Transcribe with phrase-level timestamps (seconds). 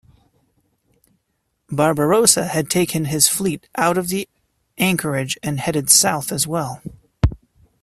[1.69, 4.27] Barbarossa had taken his fleet out of the
[4.79, 6.81] anchorage and headed south as well.